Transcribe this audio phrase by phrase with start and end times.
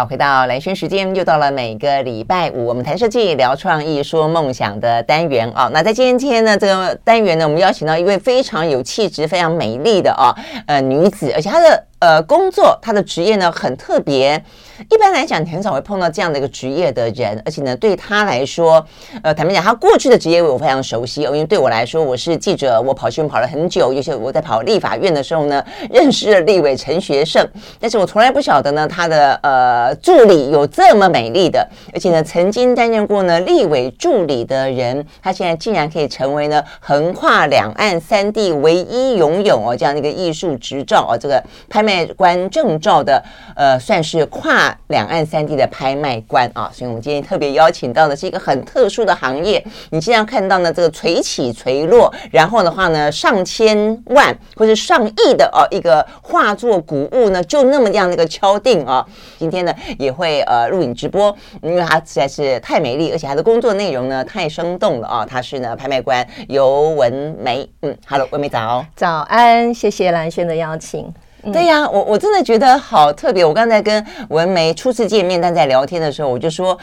[0.00, 5.68] 好，回到蓝轩时间，又到了每个礼拜五，我们谈设计、聊创意、说梦想的单元啊。
[5.74, 10.34] 那在今天呢，这个单元呢，我们邀请到一位非常有气质、非常美丽的啊，
[10.66, 11.84] 呃，女子，而且她的。
[12.00, 14.42] 呃，工作她的职业呢很特别，
[14.88, 18.84] 一般来讲你很少会碰到这样的一个职业的人，而且呢对他来说，
[19.22, 27.46] 呃，坦白讲，他过去的职业我非常熟悉，因为对我来说，我是记者，我跑新闻跑了很久，尤其我在跑立法院的时候呢，认识了立委陈学圣，
[27.78, 41.42] 但是我从来不晓得呢他的呃助理有这么美丽的，而且呢曾经担任过呢立委助理的人，他现在竟然可以成为呢横跨两岸三地唯一拥有哦这样的一个艺术执照哦，这个。
[41.68, 43.22] 拍卖官证照的，
[43.54, 49.64] 呃，算是跨两岸三地的拍卖官啊，所以我们今天特别邀请到的是一个很特殊的行业。
[49.90, 59.06] 你经常看到呢，这个垂起垂落，然后的话呢，上千万或者上亿的哦，一个画作古物呢，就那么样的一个敲定啊。
[59.38, 65.26] 今天呢，也会呃录影直播，因为它实在是太美丽，而且它的工作内容呢太生动了啊。
[65.26, 71.12] 它是呢拍卖官尤文梅，嗯，Hello，文梅早，早安，谢谢蓝轩的邀请。
[71.52, 73.44] 对呀，我我真的觉得好特别。
[73.44, 76.78] 我刚才跟文梅初次见面，但在聊天的时候，我就说，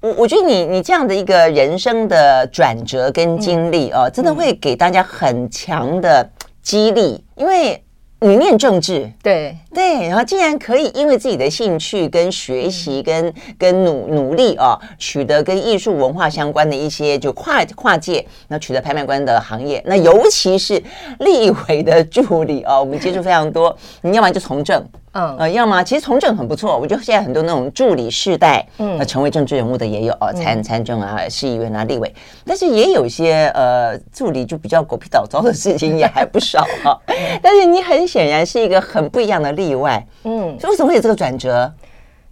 [0.00, 6.28] 我我觉得你你这样的一个人生的转折跟经历啊，真的会给大家很强的
[6.62, 7.81] 激励，因为。
[8.22, 9.56] 你念政治，对。
[9.74, 20.82] 对，然后竟然可以因为自己的兴趣跟学习跟跟努努力啊，取得跟艺术文化相关的一些就跨跨界，那取得拍卖官的行业，那尤其是
[21.20, 24.84] 立委的助理啊，我们接触非常多， 你要么就从政。
[25.12, 25.36] 嗯。
[25.38, 36.98] 呃，要么其实从政很不错，我觉得现在很多那种助理世代，嗯，成为政治人物的也有哦，参参政啊，市议员啊，立委，但是也有一些呃助理就比较狗屁倒灶的事情也还不少哈。
[37.42, 41.72] 但是你很显然是一个很不一样的例外，嗯，所以为什么会有这个转折？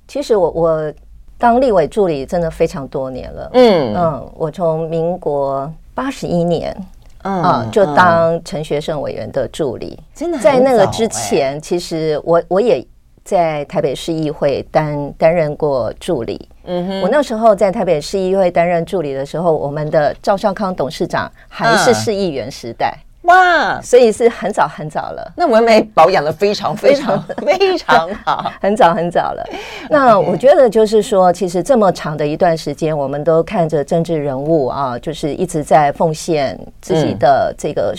[0.07, 0.93] 其实我我
[1.39, 6.77] 当立委助理真的非常多年了，嗯嗯，我从民国八十一年。
[7.23, 12.83] 嗯啊，就当陈学圣委员的助理，真的在那个之前，其实我我也
[13.23, 16.49] 在台北市议会担担任过助理。
[16.65, 22.99] 嗯哼，我那时候在台北市议会担任助理的时候，我们的赵少康董事长还是市议员时代。
[23.23, 25.33] 哇，所以是很早很早了。
[25.37, 29.47] 那文美保养的非常非常 非常好，很早很早了。
[29.91, 37.95] 那我觉得就是说，其实这么长的一段时间，我们都看着政治人物啊，就是一直在奉献自己的这个，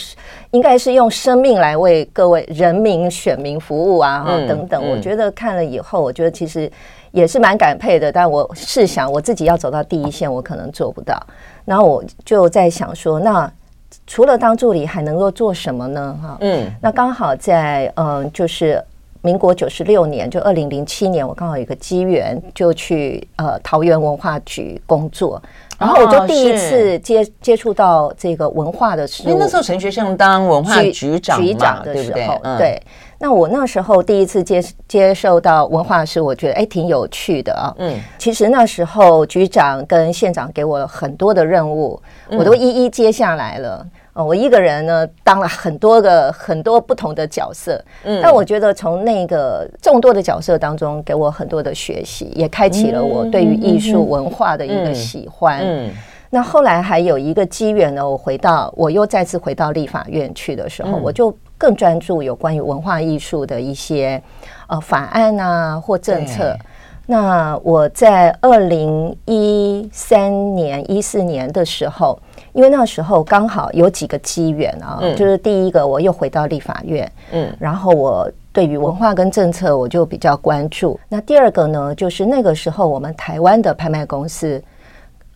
[0.50, 4.90] 应该是用生命来为各位人民选民服务啊，等等。
[4.90, 6.70] 我觉得看了以后，我觉得其实
[7.12, 8.12] 也是蛮感佩的。
[8.12, 11.16] 但我试想，我自己要走到第一线，我可能做不到。
[11.64, 13.50] 然后我就在想说，那。
[14.08, 16.20] 除了当助理，还能够做什么呢？
[16.22, 18.84] 哈，嗯，那刚好在嗯，就是
[19.22, 25.42] 民国九十六年，就二零零七年，我刚好有一个机缘，就去呃桃园文化局工作，
[25.78, 29.24] 然后我就第一次接接触到这个文化的事。
[29.24, 32.82] 因为那时候陈学圣当文化局长局长的时候，对。
[33.22, 37.72] 那我那时候第一次接接受到文化是，我觉得哎挺有趣的啊。
[37.78, 43.86] 嗯，其实那时候局长跟县长给我了很多的任务，我都一一接下来了。
[44.14, 55.62] 哦，我一个人呢，当了很多个很多不同的角色，嗯，但我觉得从那个众多的角色当中，给我很多的学习，也开启了我对于艺术文化的一个喜欢。
[55.64, 55.90] 嗯，
[56.34, 64.20] 那后来还有一个机缘呢，我回到我又再次回到立法院去的时候，我就更专注有关于文化艺术的一些
[64.68, 66.58] 呃法案啊或政策。
[67.06, 72.18] 那我在二零一三年、一四年的时候，
[72.54, 80.98] 因为那时候刚好有几个机缘啊，嗯、就是第一个我又回到立法院，嗯，然后我对于文化跟政策我就比较关注。
[81.10, 84.64] 那第二个呢，就是那个时候我们台湾的拍卖公司，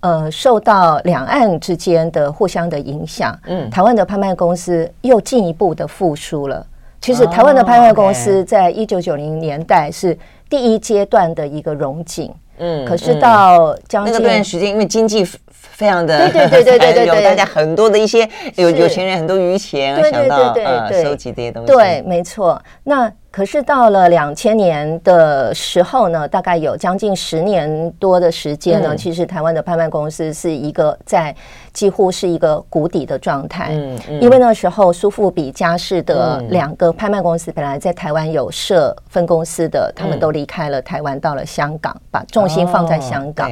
[0.05, 6.63] 呃，受到两岸之间的互相的影响，嗯，台湾的拍卖公司又进一步的复苏了。
[7.01, 10.15] 其实台湾的拍卖公司在一九九零年代是
[10.47, 15.25] 第一阶段的一个融景，嗯，可是到将近那段时间，因为经济
[15.71, 22.61] 非常的对对对对对对， 大家很多的一些有有钱人很多余钱，想到呃收集这些东西，对，没错。
[22.83, 31.35] 那可是到了两千年的时候呢，大概有将近十年多的时间呢，其实台湾的拍卖公司是一个在
[31.73, 43.51] 几乎是一个谷底的状态，嗯嗯，因为那时候苏富比、佳士得两个拍卖公司本来在台湾有设分公司的，他们都离开了台湾，到了香港，把重心放在香港。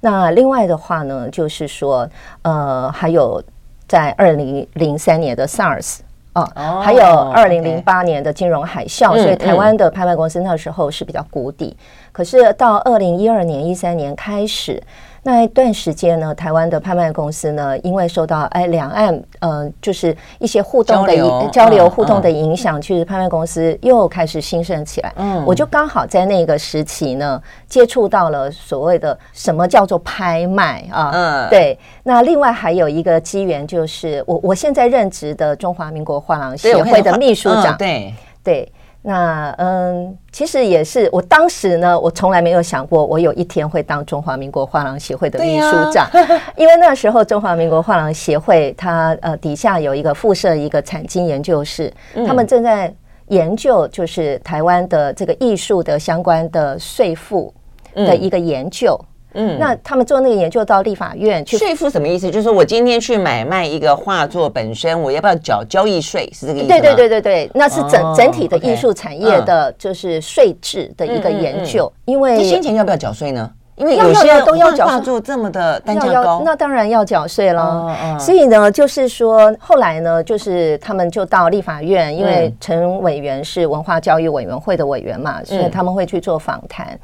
[0.00, 2.08] 那另外的话呢，就是说，
[2.42, 3.42] 呃，还有
[3.86, 5.98] 在二零零三年的 SARS
[6.34, 6.48] 哦，
[6.82, 11.76] 还有二零零八年的金融海啸，所以台湾的拍卖公司那时候是比较谷底。
[12.12, 14.82] 可是到二零一二年、一三年开始。
[15.22, 25.12] 那一段时间呢，台湾的拍卖公司呢，因为受到哎两岸呃就是一些互动的交流，交流互动的影响，其实拍卖公司又开始兴盛起来。
[25.16, 31.10] 嗯，我就刚好在那个时期呢，接触到了所谓的什么叫做拍卖啊。
[31.12, 31.78] 嗯，对。
[32.04, 37.76] 那另外还有一个机缘，就是我我现在任职的中华民国画廊协会的秘书长。
[37.76, 38.72] 对对。
[39.00, 52.92] 那嗯，其实也是，我当时呢，我从来没有想过，我有一天会当中华民国画廊协会的秘书长， 啊、因为那时候中华民国画廊协会它呃底下有一个附设一个产经研究室，嗯、他们正在
[53.28, 57.54] 研究就是台湾的这个艺术的相关的税负
[57.94, 58.98] 的一个研究。
[59.00, 62.30] 嗯嗯，那他们做那个研究到立法院去税负什么意思？
[62.30, 66.28] 就是说我今天去买卖一个画作本身，我要不要缴交易税？
[66.32, 66.80] 是这个意思吗？
[66.80, 71.92] 对对对对对，那是整整体的艺术产业的，就是税制的一个研究。
[72.06, 73.50] 因为先前要不要缴税呢？
[73.76, 78.18] 因为有些都要缴画作这么的单价高，那当然要缴税了。
[78.18, 86.98] 所以呢，就是说后来呢，就是他们就到立法院，因为陈委员是文化教育委员会的委员嘛，所以他们会去做访谈。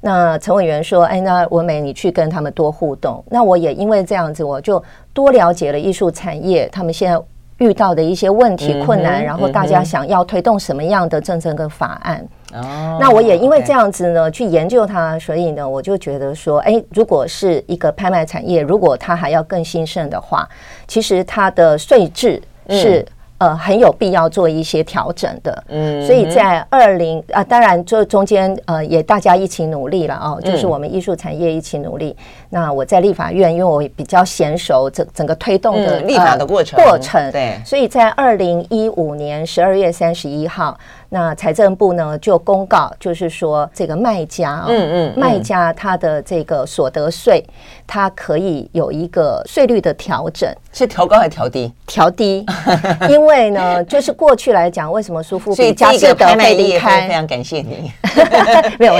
[0.00, 3.22] 那陈委员说：“哎，那文美，你去跟他们多互动。
[3.28, 7.20] 那我也因为这样子，我就多了解了艺术产业他们现在
[7.58, 12.24] 遇到的一些问题、困难，然后大家想要推动什么样的政策跟法案。
[12.54, 20.48] 哦，那我也因为这样子呢，去研究它，所以呢，我就觉得说，哎，如果是一个拍卖产业，如果它还要更兴盛的话，
[20.86, 23.04] 其实它的税制是。”
[23.38, 32.16] 呃，很有必要做一些调整的，嗯，所以在二零啊，当然这中间呃也大家一起努力了哦，就是我们艺术产业一起努力。
[32.50, 36.82] 那我在立法院，因为我比较娴熟整整个推动的立法的过程。
[36.82, 40.76] 过程，对，所以在二零一五年十二月三十一号。
[41.10, 47.42] 那财政部呢就公告，就是说这个卖家啊，嗯嗯，卖家他的这个所得税，
[47.86, 51.72] 它可以有一个税率的调整，是调高还是调低？
[51.86, 52.44] 调低，
[53.08, 57.08] 因为呢，就是过去来讲，为什么苏富比佳士得会离开？
[57.08, 57.90] 非常感谢你，
[58.78, 58.94] 没有，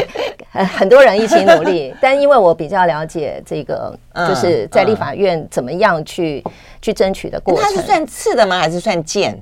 [0.53, 3.95] 很多人一起努力， 但因为我比较了解这个，
[4.27, 6.43] 就是在立法院怎么样去
[6.81, 8.59] 去争取的过程，它是算次的吗？
[8.59, 9.39] 还是算件？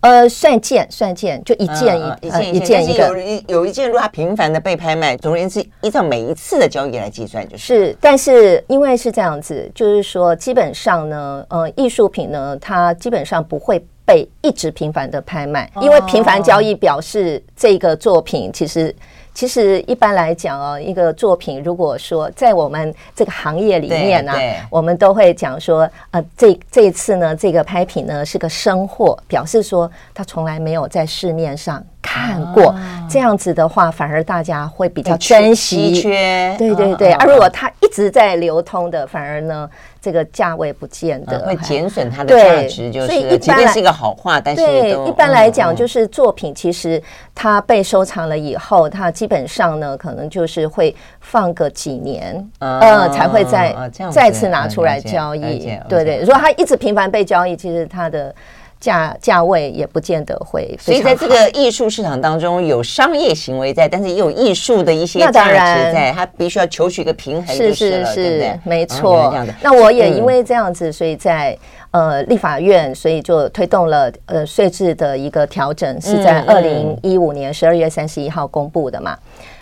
[0.00, 3.08] 呃，算件算件，就一件一、嗯呃、一件一个。
[3.08, 7.64] 有有一件，如果它频繁的被拍卖，总而言之，依照每一次的交易来计算，就是。
[7.64, 18.94] 是，但是因为是这样子，就是说，基本上呢，呃，艺术品呢，它基本上不会被一直频繁的拍卖，因为频繁交易表示这个作品其实。
[19.32, 24.32] 其实一般来讲哦，一个作品如果说在我们这个行业里面呢，
[24.68, 32.74] 我们都会讲说，呃，这这一次呢，这个拍品呢是个生货，表示说它从来没有在市面上看过。
[33.08, 36.00] 这样子的话，反而大家会比较珍惜。
[36.00, 37.12] 缺，对对对。
[37.14, 39.68] 而如果它一直在流通的，反而呢。
[40.02, 47.02] 这个价位不见得会减损它的价值，就是所以一般是一个好话，但是对一般来讲，就是作品其实
[47.34, 53.76] 它被收藏了以后，它基本上呢，可能就是会放个几年，呃，才会再
[54.10, 55.70] 再次拿出来交易。
[55.86, 58.34] 对对，如果它一直频繁被交易，其实它的。
[58.80, 69.34] 价价位也不见得会，所以在这个艺术市场当中，有商业行为在，但是也有艺术的一些价值在，它必须要求取一个平衡，是是是，没错。
[69.60, 71.54] 那我也因为这样子，所以在
[71.90, 79.14] 呃立法院，所以就推动了呃税制的一个调整，是在二零一五年十二月三十一号公布的嘛。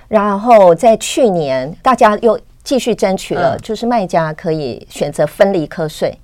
[0.07, 6.17] 然后在去年，大家又继续争取了，就是卖家可以选择分离课税。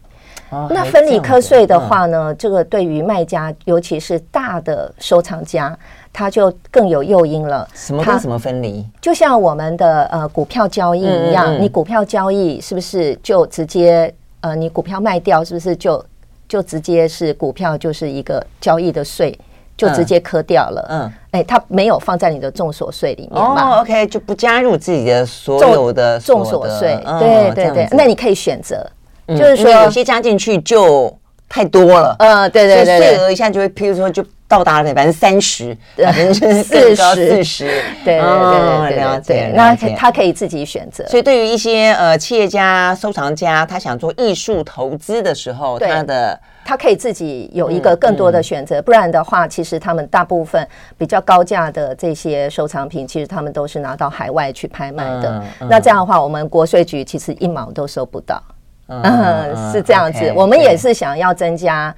[0.70, 5.76] 那分离课税的话呢，这个对于卖家，尤其是大的收藏家，
[6.12, 7.68] 他就更有诱因了。
[7.74, 8.86] 什么跟什么分离？
[9.00, 16.04] 就像我们的呃股票交易一样，你股票交易是不是就直接呃你股票卖掉，是不是就
[16.48, 19.38] 就直接是股票就是一个交易的税，
[19.76, 20.86] 就直接磕掉了？
[20.90, 23.78] 嗯，哎，它没有放在你的重所税里面嘛？
[23.78, 26.98] 哦，OK，就不加入自己的所有的重所税。
[27.18, 28.86] 对对对，那你可以选择。
[29.28, 31.16] 就是说，有些加进去就
[31.48, 37.64] 太多了，嗯，对对对，税额一下就会，譬如说就到达了百分之三十，百分之四十，四十，
[38.04, 41.06] 对对对对对，那他可以自己选择。
[41.06, 48.82] 所以对于一些呃企业家、收藏家，他想做艺术投资的时候，他的他可以自己有一个更多的选择。
[48.82, 50.66] 不然的话，其实他们大部分
[50.98, 55.42] 比较高价的这些收藏品，其实他们都是拿到海外去拍卖的。
[55.68, 58.42] 那这样的话，我们国税局其实一毛都收不到。
[58.86, 60.32] 嗯，是这样子。
[60.34, 61.94] 我们也是想要增加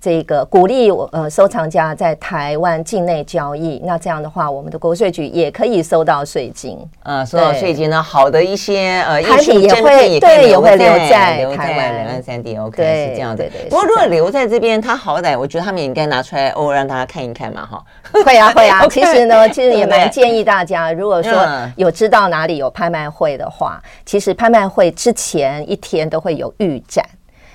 [0.00, 6.78] 这个鼓励呃收藏家在台湾境内交易，那这样的话，我们的国税局也可以收到税金。
[7.02, 12.56] 呃，收到税金呢，好的一些呃产品也会对也会留在留在两岸三地。
[12.56, 13.44] OK，是这样的。
[13.68, 17.84] 不过如果留在这边，他好歹我觉得他们也应该拿出来偶尔让大家看一看嘛，哈。
[18.24, 27.04] 会啊会啊， 其实呢，其实也蛮建议大家，如果说有知道哪里有拍卖会的话，其实拍卖会之前一天都会有预展。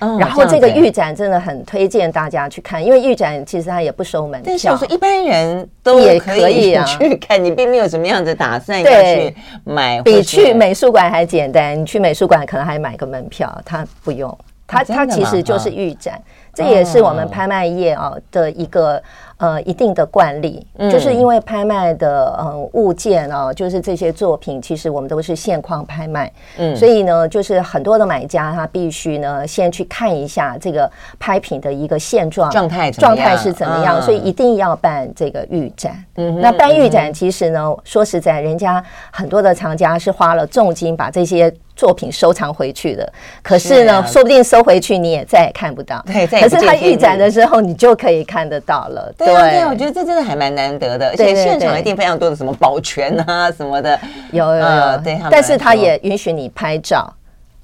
[0.00, 9.34] 嗯、然后这个预展真的很推荐大家去看，因为预展其实它也不收门票，但是我说一般人都也可以去看，你并没有什么样的打算要去
[9.64, 11.80] 买，比去美术馆还简单。
[11.80, 14.36] 你去美术馆可能还买个门票，它不用，
[14.66, 16.20] 它它其实就是预展，
[16.56, 19.00] 这也是我们拍卖业啊的一个。
[19.38, 36.02] 呃，一定的惯例，嗯、就是因为拍卖的呃物件啊，就是这些作品，其实我们都是现况拍卖，嗯，所以呢，就是很多的买家他必须呢先去看一下这个拍品的一个现状状态状态是怎么样，嗯、所以一定要办这个预展。
[36.14, 46.02] 嗯，那办预展其实呢，说实在，人家很多的藏家是花了重金把这些作品收藏回去的，可是呢，是啊、说不定收回去你也再也看不到。
[46.06, 49.12] 对，可是它预展的时候，你就可以看得到了。
[49.16, 53.98] 对啊，对啊，我觉得这真的还蛮难得的，而且现场一定非常多的什么保全啊什么的，
[54.32, 57.12] 有有有，对，但是他也允许你拍照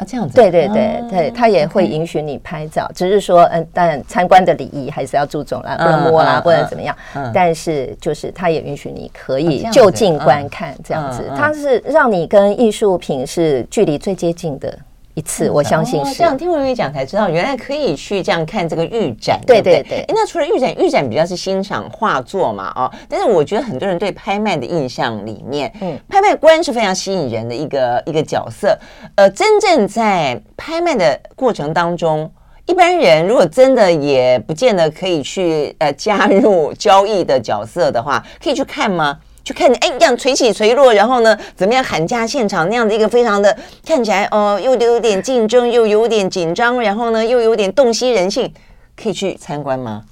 [0.02, 6.94] 啊，这样子，对对对对，他也会允许你拍照，只是说，嗯，但参观的礼仪还是要注重啦，不能摸啦，不能怎么样，
[7.32, 14.76] 但是就是他也允许你可以就近观看这样子，他是让你跟艺术品是距离最接近的。
[15.14, 16.38] 一次，我相信是、哦、这样。
[16.38, 19.38] 听薇薇讲才知道，原来可以去这样看这个预展。
[19.46, 20.04] 对对对。
[20.08, 22.90] 那除了预展，预展比较是欣赏画作嘛，哦。
[23.08, 28.78] 但是我觉得很多人对拍卖的印象里面，嗯，拍卖官是非常吸引人的一个一个角色。
[29.16, 32.30] 呃，真正在拍卖的过程当中，
[32.64, 39.18] 一般人如果真的也不见得可以去呃加入交易的角色的话，可以去看吗？
[39.44, 48.52] 就看你哎，这样垂起垂落，然后呢，怎么样喊价现场那样的一个非常的看起来哦，又有点竞争，又有点紧张，然后呢，又有点洞悉人性，
[48.96, 50.02] 可以去参观吗？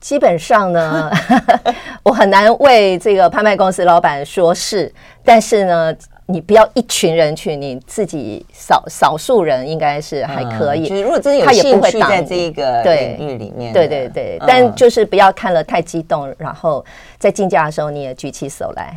[0.00, 1.10] 基本上呢，
[2.02, 4.92] 我很难为这个拍卖公司老板说是，
[5.24, 5.94] 但是呢。
[6.30, 10.86] 你不要一群人去，你自己少少数人应该是还可以。
[10.86, 16.84] 就是如果真的有兴趣在这个领域里面，对对对，但就是不要看了太激动，然后
[17.18, 18.94] 在竞价的时候你也举起手来，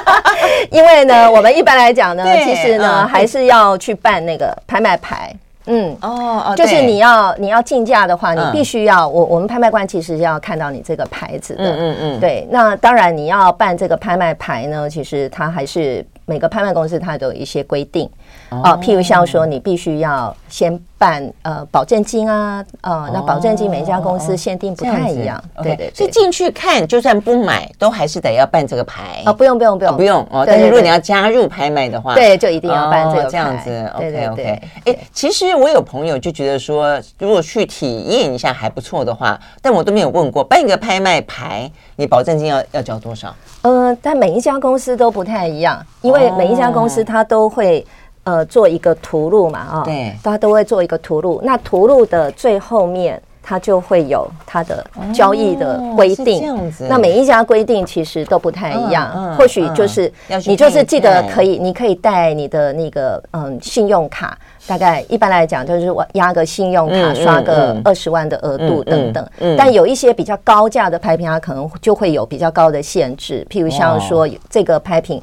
[0.70, 5.34] 因为呢，我们一般来讲呢，其实呢还是要去办那个拍卖牌。
[5.64, 11.64] 嗯哦，就是你要你要竞价的话，你必须要我我们拍卖官其实要看到你这个牌子的。
[11.64, 12.46] 嗯嗯，对。
[12.50, 16.04] 那当然你要办这个拍卖牌呢，其实它还是。
[16.30, 18.08] 每个拍卖公司它都有一些规定。
[18.48, 25.90] 啊，譬如像说你必须要先办呃保证金啊，呃，那保证金每一家公司限定不太一样，对对。
[25.94, 30.44] 所以进去看，就算不买，都还是得要办这个牌啊，不用不用不用不用哦。
[30.44, 33.92] 但是如果你要加入拍卖的话，对，就一定要办这个这样子。
[33.94, 34.62] OK OK。
[34.86, 43.32] 哎，其实我有朋友就觉得说，如果去体验一下还不错的话，但我都没有问过，办一个拍卖牌，你保证金要要交多少？
[43.62, 47.86] 呃，但每一家公司都不太一样，因为每一家公司它都会
[48.24, 51.40] 呃做一个图录嘛，啊，对，大家都会做一个图录。
[51.42, 56.40] 那图录的最后面，它就会有它的交易的规定。
[56.40, 59.34] 这样子，那每一家规定其实都不太一样。
[59.36, 60.12] 或许就是
[60.46, 64.36] 你就是记得可以，你可以带你的那个嗯信用卡。
[64.66, 69.26] 大概一般来讲，就是我押个信用卡，刷个二十万的额度等等。
[69.56, 73.44] 但有一些比较高价的拍品，它可能就会有比较高的限制。
[73.50, 75.20] 譬如像说这个拍品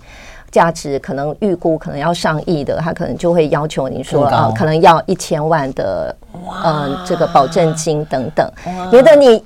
[0.51, 6.15] 价值可能预估可能要上亿的，他可能就会要求你说啊，可能要一千万的
[6.65, 8.49] 嗯这个保证金等等。
[8.91, 9.43] 觉得你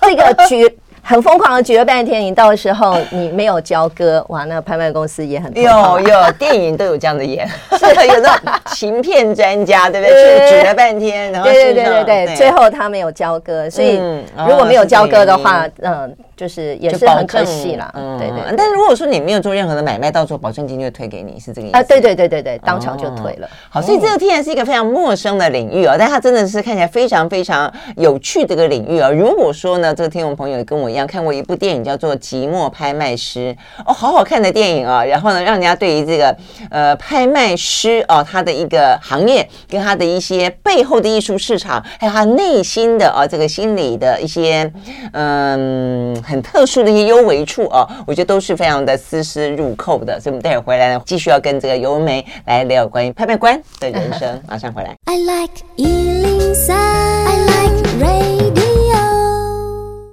[0.00, 0.78] 这个局。
[1.04, 7.46] 很疯狂的举了半天，你到时候你没有交割，哇，那拍卖公司也很有有电影都有这样的演，
[7.78, 10.48] 是有那种行骗专家，对不对？
[10.48, 14.00] 是举了半天，然后对对对对对，最后他没有交割，所以
[14.48, 16.16] 如果没有交割的话，嗯。
[16.36, 18.40] 就是也是很可惜啦，嗯，对对。
[18.56, 21.82] 但是如果说你没有做任何的买卖，到时候保证金就退给你，是这个意思啊？
[21.84, 23.48] 对对对对对，当场就退了。
[23.70, 29.08] 好，所以这个天然是一个非常陌生的领域哦，但它真的是看起来非常非常有趣的一个领域啊。
[29.10, 36.36] 如果说呢，这个听众朋友跟我一样看过一部电影叫做《寂寞拍卖师》哦，好好看的电影啊，然后呢，让人家对于这个
[36.70, 44.72] 呃拍卖师哦，他的一个行业跟他的一些背后的艺术市场，还有他内心的啊这个心理的一些
[45.12, 46.14] 嗯。
[46.24, 54.40] 很特殊的一些幽微处啊，我觉得都是非常的丝丝入扣的，所以我们待会儿回来呢，继续要跟这个尤文玫来聊关于拍卖官的人生。
[54.48, 54.94] 马上回来。
[55.04, 58.63] I like 103, I like radio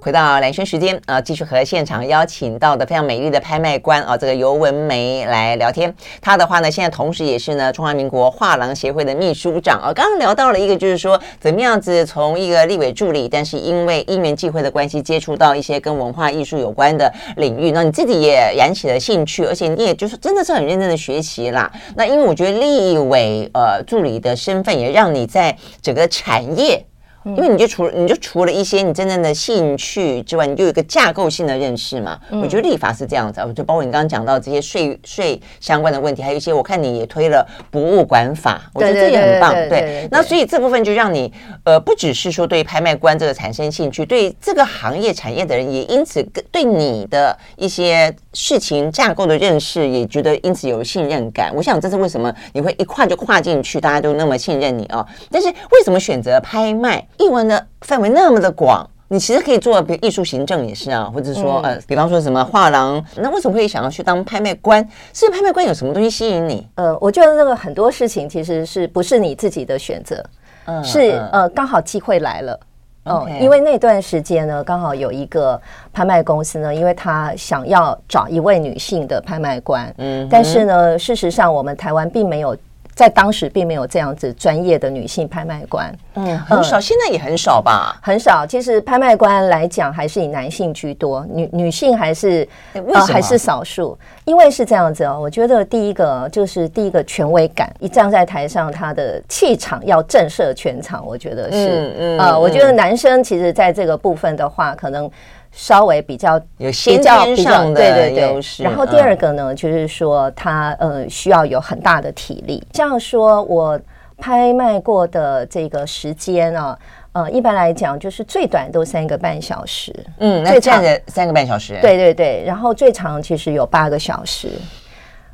[0.02, 5.94] 回到兰萱时间啊，继续和现场邀请到的非常美丽的拍卖官啊，这个尤文梅来聊天。
[6.20, 9.92] 她的话呢，现在同时也是呢中华民国画廊协会的秘书长啊。
[9.94, 17.70] 刚刚聊到了一个，就是说怎么样子从一个立委助理，但是因为因缘际会的关系，接触到一些跟文化艺术有关的领域。
[17.70, 21.70] 那你自己也燃起了兴趣，而且你也就是真的是很认真的学习啦。
[21.94, 26.84] 那因为我觉得立委呃助理的身份，也让你在整个产业。
[27.24, 32.18] 因为你就除了你就除了一些你真正的兴趣之外，你就有一个架构性的认识嘛。
[32.30, 39.52] 嗯、我觉得立法是这样子，我就包括你刚刚讲到这些税税相关的问题，还有一些我看你也推了博物馆法，我觉得这也很棒。
[39.68, 41.32] 对，那所以这部分就让你
[41.64, 51.52] 呃，不只是说对拍卖官这个产生兴趣，对这个行业产业的人也因此对你的一些事情架构的认识也觉得因此有信任感。
[51.54, 55.06] 我想这是为什么你会一跨就跨进去，大家都那么信任你啊。
[55.30, 57.06] 但是为什么选择拍卖？
[57.18, 64.86] 艺文的范围那么的广，你其实可以做，比如艺术行政也是啊，或者说呃，比方说什么画廊，那为什么会想要去当拍卖官？
[65.12, 66.66] 是拍卖官有什么东西吸引你？
[66.76, 70.24] 呃，我觉得那个很多事情其实是不是你自己的选择，
[70.64, 72.58] 嗯，是呃刚好机会来了
[73.04, 75.60] 哦，因为那段时间呢，刚好有一个
[75.92, 82.56] 拍卖公司呢，因为他想要找一位女性的拍卖官，嗯，但是呢，事实上我们台湾并没有。
[82.94, 88.46] 在当时并没有这样子专业的女性拍卖官，嗯，很少，现在也很少吧，很少。
[88.46, 93.98] 其实拍卖官来讲，还是以男性居多，女女性还是呃还是少数。
[94.24, 105.10] 因为是这样子哦，我觉得第一个就是第一个权威感，一站在台上，他的气场要震慑全场，我觉得是，嗯呃，我觉得男生其实在这个部分的话，可能。
[105.52, 108.62] 稍微比较有先天上的优势。
[108.62, 112.66] 然后第二个呢，就是说他呃需要有很大的体力。
[112.72, 113.78] 这样说，我
[114.16, 116.78] 拍卖过的这个时间啊，
[117.12, 119.94] 呃，一般来讲就是最短都三个半小时。
[120.18, 121.78] 嗯，那站着三个半小时。
[121.82, 124.48] 对对对，然后最长其实有八个小时。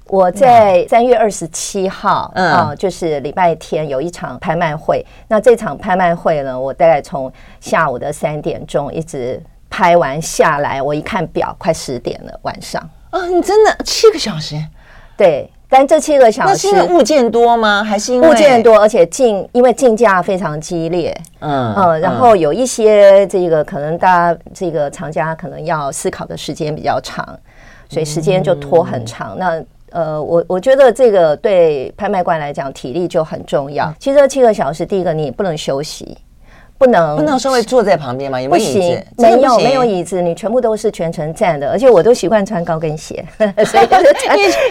[0.06, 5.04] 我在三月二十七号，嗯，啊，就是礼拜天有一场拍卖会。
[5.28, 9.40] 那这场拍卖会呢，我大概从下午的三点钟一直。
[9.78, 12.82] 拍完下来，我一看表，快十点了，晚上。
[13.10, 14.56] 啊，你真的七个小时？
[15.17, 17.84] 对，但这七个小时，那是因为物件多吗？
[17.84, 21.17] 还是因为物件多，而且竞，因为竞价非常激烈。
[21.38, 27.25] 嗯嗯，然后有一些这个可能大家这个藏家可能要思考的时间比较长，
[27.88, 29.36] 所以时间就拖很长。
[29.36, 33.86] 嗯、那呃，我我觉得这个对拍卖官来讲，体力就很重要。
[33.86, 36.19] 嗯、其实这七个小时，第一个你也不能休息。
[36.78, 38.41] 不能不能稍微坐在旁边吗？
[38.41, 39.06] 有没有椅子？
[39.17, 43.25] 没有没有椅子，你全部都是全程站的，而且我都习惯穿高跟鞋，
[43.67, 44.14] 所以就是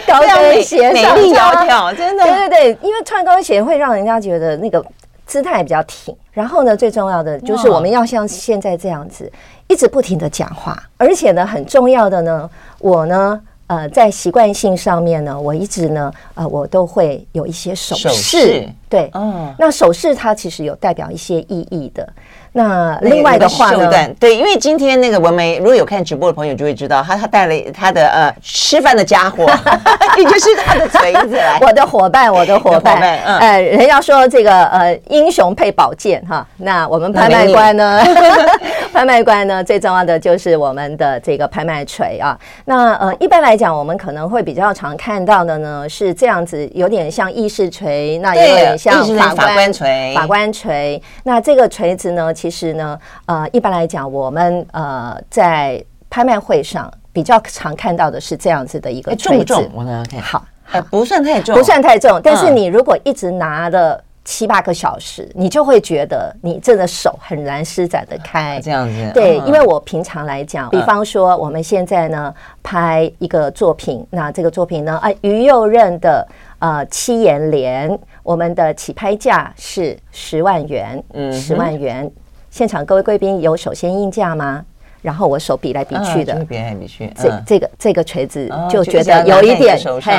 [0.06, 2.24] 穿高跟鞋美丽窈窕，真的。
[2.24, 4.84] 对对对，因为穿高跟鞋会让人家觉得那个
[5.26, 6.16] 姿态比较挺。
[6.32, 9.30] 然后呢，最重要的就是我们要像现在这样子，
[9.66, 13.40] 一直不停的讲话，而且呢，很重要的呢，我呢。
[13.68, 22.08] 呃，在习惯性上面呢，我一直呢，呃，我都会有一些手势，手对，嗯，那手势它其实有代表一些意义的。
[22.52, 29.46] 那另外的话呢，对，因为今天那个文梅如果有看直播的朋友就会知道，他他带了他的呃吃饭的家伙，
[30.16, 38.00] 也就是他的锤子来， 我的伙伴，我的伙伴，嗯，呃，人家说这个呃英雄配宝剑哈，那我们拍卖官呢，
[38.92, 42.38] 拍卖官呢最重要的就是我们的这个拍卖锤啊。
[42.64, 51.00] 那呃一般来讲，我们可能会比较常看到的呢是这样子，有点像议事锤，那有点像法官锤，法官锤。
[51.24, 52.96] 那这个锤子呢，其实呢，
[53.26, 59.54] 呃，一般来讲，我们呃在拍卖会上比较常看到的是这样子的一个锤子。
[59.74, 62.20] 我来看，好，呃，不算太重，不算太重。
[62.22, 68.60] 但是你如果一直拿了七八个小时，你就会觉得你这个手很难施展得开。
[68.62, 76.26] 这样子，对，因为我平常来讲，比方说我们现在呢拍一个作品，那这个作品呢，啊，于右任的
[76.60, 82.10] 呃七言联，我们的起拍价是十万元，嗯，十万元。
[82.50, 84.64] 现场各位贵宾有首先应价吗？
[85.00, 89.78] 然后我手比来比去的，比来比去，这这个这个锤子就觉得有一点，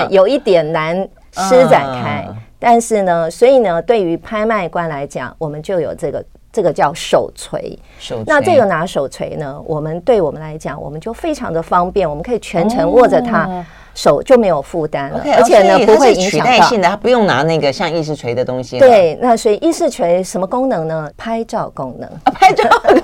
[0.10, 0.96] 有一点难
[1.34, 2.26] 施展开。
[2.58, 7.78] 但是呢，所以呢，对于拍卖官来讲，我们就有这个这个叫手锤。
[8.00, 8.24] 手锤。
[8.26, 13.65] 那这个拿手锤呢，我们对我们来讲，我们就非常的方便，我们可以全程握着它。
[13.93, 18.80] 手就没有负担了，而且呢，不会影响到它不用拿那个像议事锤的东西。
[18.80, 21.10] 对，那所以议事锤什么功能呢？
[21.17, 23.04] 拍照功能， 拍照功能。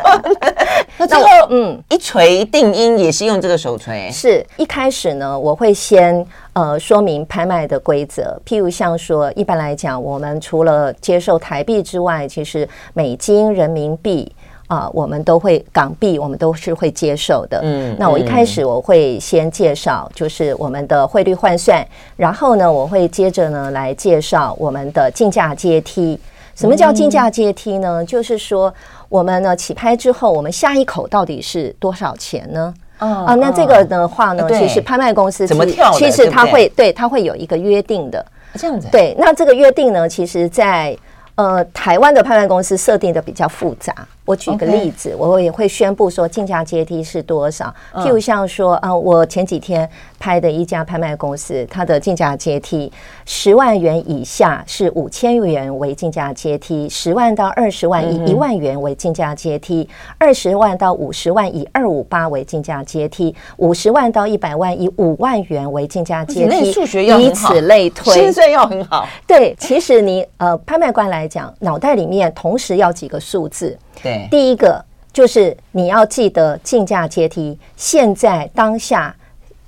[0.98, 4.10] 那最后，嗯，一锤定音也是用这个手锤。
[4.12, 14.32] 是一开始呢，我会先呃说明拍卖的规则，譬如像说，一般来讲，我们除了接受台币之外，其实美金、人民币。
[14.67, 17.60] 啊、呃，我们都会港币，我们都是会接受的。
[17.63, 26.19] 嗯，那我一开始我会先介绍，就是我们的汇率换算，然后呢，我会接着呢来介绍我们的竞价阶梯。
[26.56, 28.01] 什么叫竞价阶梯呢？
[28.01, 28.73] 嗯、就是说，
[29.10, 32.73] 我们呢起拍之后，我们下一口到底是多少钱呢？
[32.99, 35.91] 哦、啊，那这个的话呢，其实拍卖公司怎么跳？
[35.93, 38.25] 其实它会对它会有一个约定的。
[38.56, 38.88] 这样子。
[38.89, 40.97] 对，那这个约定呢，其实在
[41.36, 43.93] 呃台湾的拍卖公司设定的比较复杂。
[44.26, 47.74] 我举个例子，我也会宣布说竞价阶梯是多少。
[47.94, 52.92] 譬如像说，啊，我前几天拍的一家拍卖公司，它的竞价阶梯
[53.26, 66.72] 十万元以下是五千元为竞价阶梯，十万到二十万以一万元为竞价阶梯，二十万到五十万以二五八为竞价阶梯，五十万到一百万以五万元为竞价阶梯。
[66.72, 69.08] 数学要以此类推， 心算要很好。
[69.28, 73.78] 对，其实你呃，拍卖官来讲，脑袋里面同时要几个数字。
[74.01, 79.15] 对，第一个就是你要记得竞价阶梯，现在当下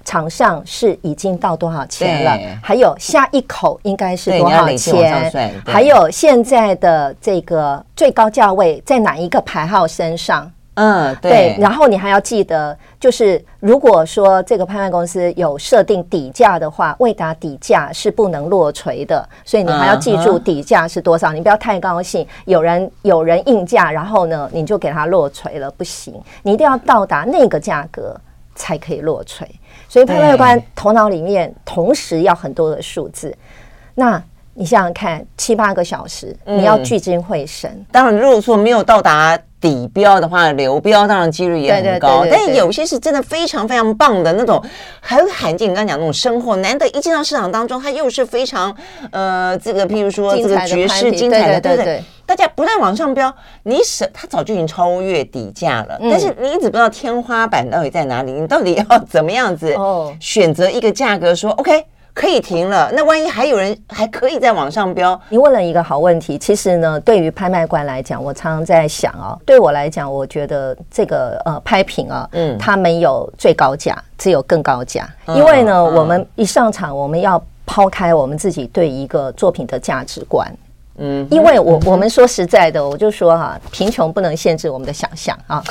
[0.03, 2.59] 场上是已经到多少钱了？
[2.63, 5.53] 还有下一口应该是多少钱？
[5.65, 10.51] 还有现在的这个最高价位在哪一个牌号身上？
[10.77, 21.33] 嗯，对，对，然后你还要记得，就是如果说这个拍卖公司有设定底价的话，未达底价是不能落锤的，所以你还要记住底价是多少。
[21.33, 26.13] 你不要太高兴，有人有人应价，然后呢，你就给他落锤了，不行，
[26.43, 28.15] 你一定要到达那个价格
[28.53, 29.49] 才可以落锤。
[29.89, 33.35] 所以拍卖官头脑里面同时要很多的数字，
[33.95, 34.21] 那
[34.57, 37.85] 你想想看，七八个小时，你要聚精会神。
[37.91, 39.37] 当然，如果说没有到达。
[39.59, 44.63] 底标的话，流标当然几率也很高，但有些是真的非常非常棒的那种，
[45.01, 45.67] 很罕见。
[45.67, 48.71] 你刚刚讲那种生货，难得一进到市场当中，它又是非常
[49.09, 52.03] 呃，这个譬如说这个绝世精彩的，对不对？
[52.23, 59.75] 大家不断往上标，你省它早就已经超越底价了，但是你一直不知道天花板到底在哪里，你到底要怎么样子
[60.19, 61.83] 选择一个价格说 OK。
[62.17, 65.19] 可以停了，那万一还有人还可以再往上飙？
[65.29, 66.35] 你问了一个好问题。
[66.35, 75.07] 其实呢，对于拍卖官来讲，我常常在想哦，对我来讲，我觉得这个呃拍品啊，嗯，它没有最高价，只有更高价。
[75.27, 80.51] 因为呢，我们一上场，我们要抛开我们自己对一个作品的价值观。
[80.97, 85.63] 嗯，因为我我们说实在的，我就说哈，贫穷不能限制我们的想象啊。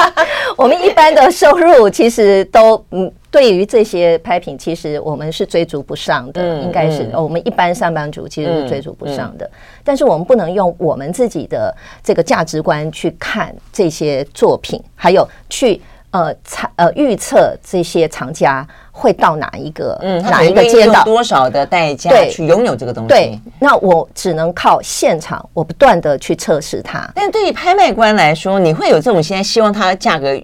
[0.56, 9.50] 我们一般的收入其实都嗯，对于这些拍品，其实我们是追逐不上的，应该是我们一般上班族其实是追逐不上的。
[9.82, 15.80] 但是我们不能用我们自己的这个价值观去看这些作品，还有去。
[16.12, 18.66] 呃，猜呃预测这些藏家
[18.98, 23.08] 会到哪一个嗯哪一个街道，多少的代价去拥有这个东西？
[23.08, 27.06] 对，那我只能靠现场，我不断的去测试它。
[27.14, 30.34] 但对于拍卖官来说，你会有这种现在希望它的价格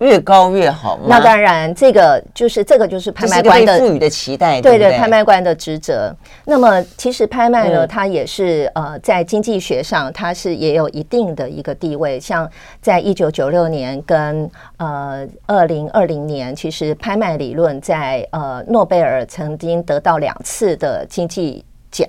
[0.00, 1.04] 越高越好吗？
[1.08, 6.14] 那当然，这个就是这个就是拍卖官的赋予的期待，对对，拍卖官的职责。
[6.46, 12.18] 那么，其实拍卖呢，它也是呃，在经济学上，它是也有一定的一个地位。
[12.18, 22.08] 像在一九九六年跟呃二零二零年，其实拍卖理论在呃诺贝尔曾经得到两次的经济奖，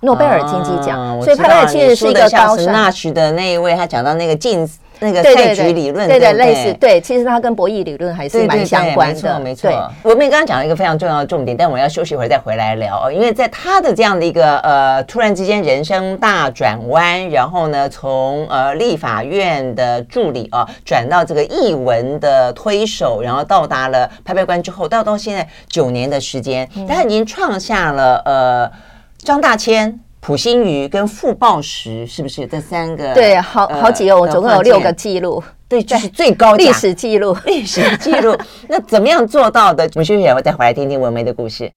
[0.00, 1.22] 诺贝尔经济奖。
[1.22, 2.66] 所以拍卖其实是一个高尚。
[2.66, 4.68] 纳什的那一位，他讲到那个镜
[5.00, 9.70] 那个赛局理论，对对，类似对，其实它跟博弈理论还是蛮相关的，没错。
[10.02, 28.70] 我们刚刚讲了一个非常重要的重点，但我要休息一会儿再回来聊，因为在他的这样的一个呃，突然之间人生大转弯，然后呢，从呃立法院的助理啊，转到这个译文的推手，然后到达了拍卖官之后，到到现在九年的时间，他已经创下了呃
[29.18, 30.00] 张大千。
[30.28, 33.14] 溥心畬跟傅抱石是不是这三个？
[33.14, 38.36] 对，好好几个，我总共有六个记录，对，就是最高价历史记录，历史记录。
[38.68, 39.84] 那怎么样做到的？
[39.94, 41.72] 我们休息我再回来听听文梅的故事。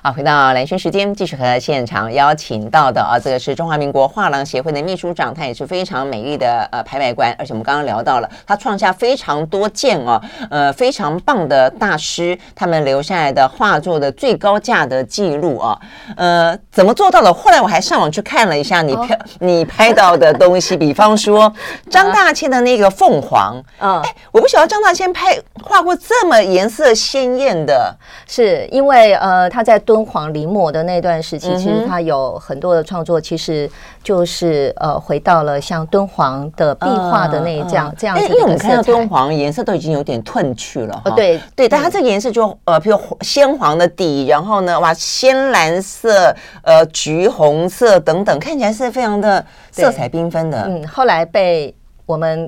[0.00, 15.76] 好，回到蓝轩时间，继续和现场邀请到的啊，这个是中华民国画廊协会的秘书长，他也是非常美丽的呃拍卖官，而且我们刚刚聊到了，他创下非常多件哦，呃非常棒的大师他们留下来的画作的最高价的记录啊，
[16.16, 17.34] 呃怎么做到的？
[17.34, 21.52] 后来我还上网去看了一下你拍、哦、 你拍到的东西，比方说
[21.90, 27.92] 张大千的那个凤凰，嗯，哎，我不晓得张大千拍画过这么颜色鲜艳的，
[28.28, 29.82] 是因为呃他在。
[29.88, 33.66] 敦煌临摹的那段时期，其实他有很多的创作，其实
[34.04, 38.22] 就是呃回到了像敦煌的壁画的那这样这样子。
[38.24, 41.00] 因为我们看到敦煌颜色都已经有点褪去了。
[41.06, 50.64] 哦，对对，但它这个颜色就呃，比如鲜黄的底，然后呢，哇，鲜蓝色、呃，橘红色等等，看起来是非常的色彩缤纷的。
[50.68, 51.74] 嗯，后来被
[52.04, 52.46] 我们。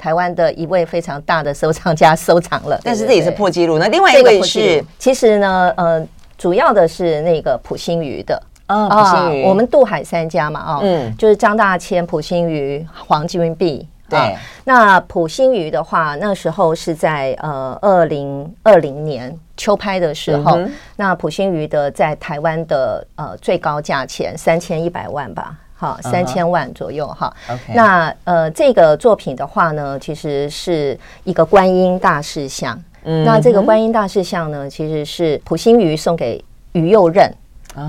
[0.00, 3.80] 台湾的一位非常大的收藏家收藏了，但是这也是破纪录。
[3.80, 6.06] 那另外一位是，其实呢，呃，
[6.38, 13.86] 主要的是那个普心鱼的啊，溥心畬，我们渡海三家嘛，啊，嗯，就是张大千、普心鱼、黄金币。
[14.08, 20.58] 对，那普心鱼的话，那时候是在呃二零二零年秋拍的时候，
[20.96, 25.54] 那普心鱼的在台湾的呃最高价钱三千一百万吧。
[25.74, 27.30] 好，三千万左右哈。
[27.48, 27.58] Uh huh.
[27.74, 32.82] 那呃，这个作品的话呢，其实是一个观音大士像。
[33.04, 33.24] 嗯、uh，huh.
[33.24, 37.32] 那这个观音大士像呢，其实是普心畬送给于右任，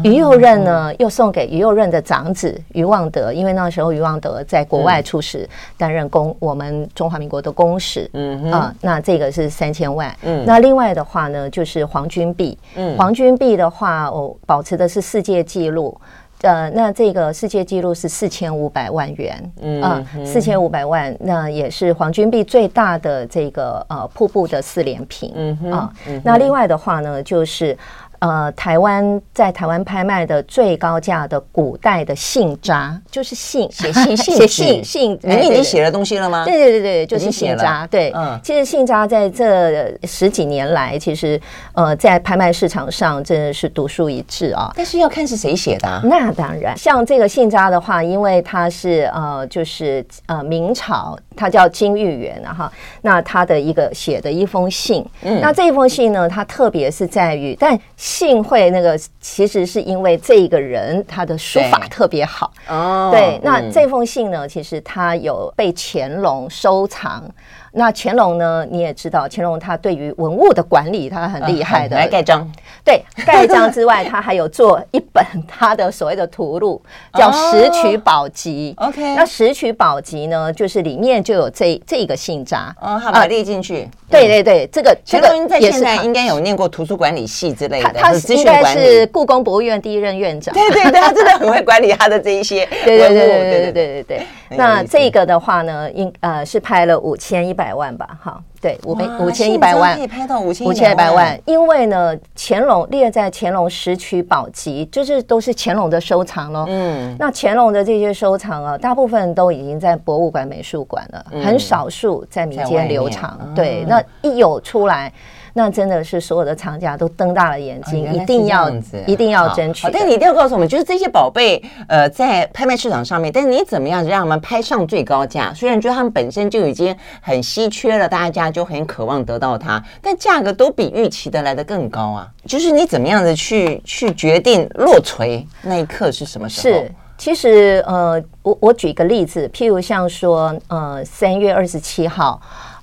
[0.03, 0.19] 于、uh.
[0.19, 8.09] 右任呢又送给于右任的长子于望德，因为那时候于望德在国外出使，担任公我们中华民国的公使。
[8.13, 8.53] 嗯、uh.
[8.53, 10.15] 啊，那这个是三千万。
[10.23, 10.45] 嗯、uh，huh.
[10.45, 12.57] 那另外的话呢，就是黄君璧。
[12.75, 12.97] 嗯、uh，huh.
[12.97, 15.99] 黄君璧的话，我保持的是世界纪录。
[16.41, 27.77] 呃，那这个世界纪录是四千五百万元，嗯，四千五百万，那也是黄金币最大的这个呃瀑布的四连屏，嗯哼啊，嗯，那另外的话呢，就是。
[28.19, 36.43] 呃，台湾在台湾拍卖的最高价的古代的信札，就是信写信 写信信，你已经写了东西了吗？
[36.43, 37.87] 对对对对，就是信札。
[37.87, 41.39] 对，嗯，其实信札在这十几年来，其实
[41.73, 44.71] 呃，在拍卖市场上真的是独树一帜啊。
[44.75, 46.01] 但是要看是谁写的啊。
[46.03, 52.69] 那当然，像这个信札的话，因为它是呃，就是呃明朝，它叫金玉元哈。
[53.01, 57.79] 那它的一个写的一封信，嗯，那这一封信呢，它特别是在于，但
[58.09, 67.23] 信会那个其实是因为这一个人他的书法特别好哦，对，那这封信呢，其实他有被乾隆收藏。
[67.71, 68.65] 那乾隆呢？
[68.69, 71.95] 你也知道，乾隆他对于文物的管理，他很厉害的。
[71.95, 72.49] 来盖章，
[72.83, 76.81] 对，盖章之外，他还有做一本 他的所谓的图录，
[77.13, 78.75] 叫《石渠宝集》。
[78.87, 82.75] OK，那《石渠宝集》呢，就是里面就有这这个信札。
[82.81, 83.87] 哦，他把它列进去。
[84.09, 87.93] 对对对，这个乾隆在现在应该有念过图书管理系之类的。
[87.93, 90.53] 他应该是故宫博物院第一任院长。
[90.53, 92.65] 对对对，他真的很会管理他的这一些。
[92.83, 94.27] 对对对对对对对对。
[94.49, 106.65] 那这个的话呢，应呃是拍了五千一百万吧，哈，对，五五千一百万可以拍到五千五千一百万，因为呢，乾隆列在乾隆十曲宝集，就是都是乾隆的收藏喽。
[106.67, 113.37] 嗯，那乾隆的这些收藏啊，大部分都已经在博物馆、美术馆了，很少数在民间流传。
[113.55, 115.11] 对，那一有出来。
[115.59, 118.71] 那真的是所有的厂家都瞪大了眼睛，一定要
[119.05, 119.89] 一定要争取。
[119.91, 125.53] 但你一定要告诉我们，就是这些宝贝，呃，在拍卖市场上面，但是你怎么样让他们拍上最高价？
[125.53, 132.25] 虽然觉得他们本身就已经很稀缺了，大家就很渴望得到它，但价格都比预期的来的更高啊！
[132.45, 136.79] 就是你怎么样的去去决定落锤那一刻是什么时候？
[136.79, 142.39] 是，其实呃，我我举一个例子，譬如像说，呃，三月二十七号。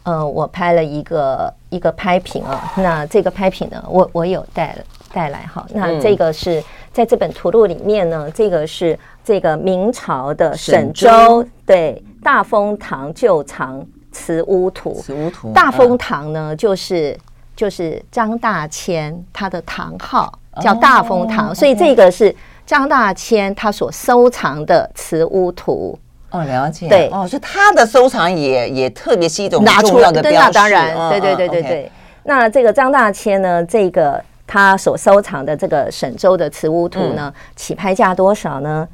[0.06, 4.76] 呃，我拍了一个一个拍品啊，那这个拍品呢，我我有带
[5.12, 6.62] 带来哈，那这个是
[6.92, 17.16] 在这本图录里面呢，这个是这个明朝的沈周对大丰堂旧藏瓷屋图，瓷屋图，大丰堂呢就是
[17.54, 22.34] 就是张大千他的堂号叫大丰堂，所以这个是
[22.64, 25.98] 张大千他所收藏的瓷屋图。
[26.38, 26.88] 哦，了解。
[26.88, 30.38] 对，哦，所以他的收藏也也特别是一种拿出要的标识。
[30.38, 31.92] 那当然，对对对对对。
[32.24, 38.86] 那这个张大千呢，这个他所收藏的这个沈周的瓷屋图呢，起拍价多少呢？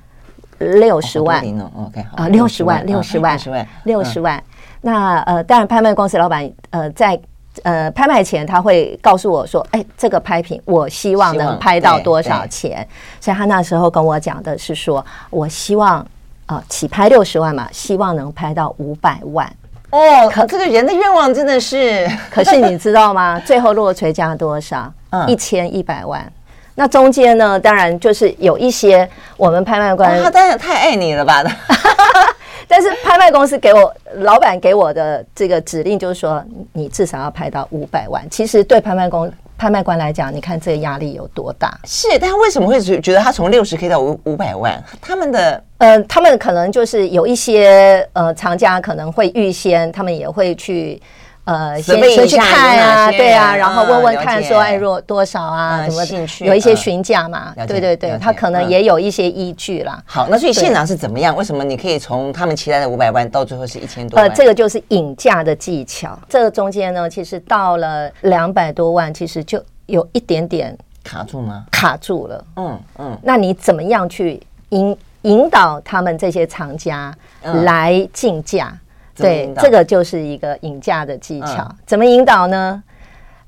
[0.58, 1.38] 六十万。
[1.76, 3.38] OK，啊，六十万，六十万，
[3.84, 4.42] 六十万。
[4.82, 7.18] 那呃，当然，拍卖公司老板呃在
[7.62, 12.86] 呃拍卖前他会告诉我说，哎，这个拍品我希望能拍到多少钱？
[13.20, 16.06] 所以他那时候跟我讲的是说，我希望。
[16.52, 19.50] 啊，起拍六十万嘛，希望能拍到五百万
[19.90, 20.28] 哦。
[20.30, 23.40] 可这个人的愿望真的是， 可是你知道吗？
[23.46, 24.92] 最后落锤价多少？
[25.10, 26.30] 嗯，一千一百万。
[26.74, 31.42] 那中间呢，当然就是有一些我们拍卖官，他当然太爱你了吧？
[32.66, 38.24] 但是拍卖公司给我老板给我的这个指令就是说，你至少要拍到五百万。
[38.30, 39.30] 其实对拍卖公
[39.62, 41.72] 拍卖官来讲，你看这个压力有多大？
[41.84, 44.82] 是，但为什么会觉觉得他从六十 K 到五五百万？
[45.00, 51.00] 他们的呃，他们可能就是有一些呃藏家可能会预先，他们也会去
[51.44, 60.00] 呃，先先去看啊，对啊，然后问问看说，哎，若多少啊，什么有一些询价嘛，对对对，他可能也有一些依据啦。
[60.06, 61.36] 好，那所以现场是怎么样？
[61.36, 64.16] 为什么你可以从他们期待的五百万到最后是一千多？
[64.20, 66.16] 呃，这个就是引价的技巧。
[66.28, 71.64] 这个中间呢，其实到了两百多万，其实就有一点点卡住吗？
[71.72, 72.44] 卡住了。
[72.54, 73.18] 嗯嗯。
[73.20, 78.72] 那你怎么样去引引导他们这些厂家来竞价？
[79.16, 81.66] 对，这个就是一个引价的技巧。
[81.68, 82.82] 嗯、怎么引导呢？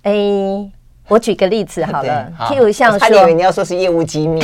[0.02, 0.12] 哎，
[1.08, 4.42] 我举个例子好了，譬如像说，他以为你要说 是业务机密，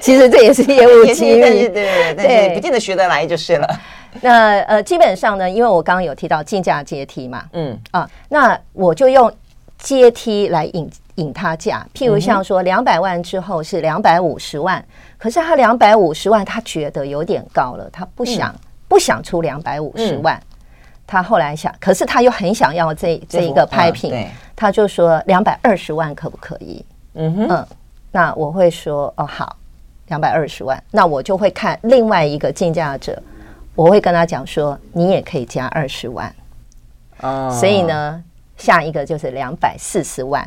[0.00, 3.80] 其实这也是业务机密，对对对，不见得学得来就是了。
[4.20, 9.32] 那呃，基本上呢，因为我刚刚有提到竞价阶梯嘛，嗯啊，那我就用
[9.78, 11.86] 阶梯来引引他价。
[11.94, 14.84] 譬如像说，两百万之后是两百五十万，
[15.16, 18.50] 可是他两百五十万，他觉得有点高了，他不想。
[18.50, 20.58] 嗯不想出两百五十万，嗯、
[21.06, 24.26] 他后来想，可是他又很想要这这一个拍品，嗯、
[24.56, 26.84] 他就说两百二十万可不可以？
[27.14, 27.66] 嗯哼，嗯，
[28.10, 29.56] 那我会说哦好，
[30.08, 33.16] 两百二十万，那我就会看另外一个竞价者，
[33.76, 36.34] 我会跟他讲说，你也可以加二十万，
[37.20, 38.20] 哦，所以呢，
[38.56, 40.44] 下一个就是两百四十万。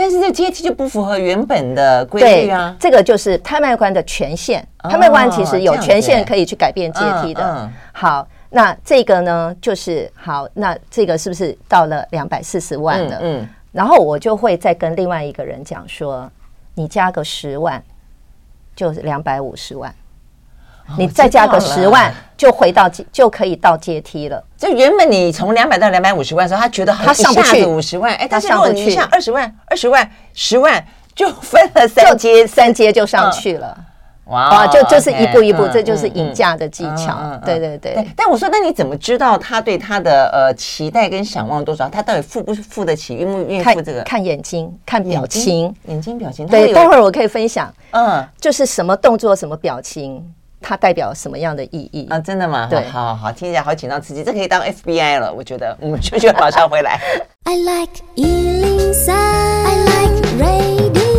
[0.00, 2.74] 但是这阶梯就不符合原本的规律啊！
[2.80, 7.70] 这个就是拍卖官的权限，拍卖官其实有权限可以去改变阶梯的。
[7.92, 13.18] 好，那这个呢，就是好，那这个是不是到了两百四十万了？
[13.20, 16.32] 嗯，然后我就会再跟另外一个人讲说，
[16.76, 17.84] 你加个十万，
[18.74, 19.94] 就是两百五十万。
[20.98, 24.42] 你再加个十万，就回到就可以到阶梯了。
[24.56, 33.76] 就原本你从两百到两百五十万的时候，他觉得他上不去五十万，哎，但是如果你下二十万、二十万、十万，就分了三阶，三阶就上去了。
[34.26, 37.18] 哇，就就是一步一步，这就是引价的技巧。
[37.44, 38.06] 对对对。
[38.14, 41.88] 但我说，那你怎么知道他对他的呃期待跟想望多少？
[41.88, 43.16] 他到底付不付得起？
[43.16, 44.02] 愿不愿意付这个？
[44.02, 46.46] 看眼睛，看表情，眼睛表情。
[46.46, 47.74] 对，待会儿我可以分享。
[47.90, 50.24] 嗯，就是什么动作，什么表情。
[50.60, 52.18] 它代表什么样的意义啊？
[52.18, 52.66] 真的吗？
[52.70, 55.76] 对，好好好，听起来好紧张刺激，这可以当 FBI 了，我觉得。
[55.80, 57.00] 我们就就马上回来。
[57.44, 61.09] I like 103, I like radio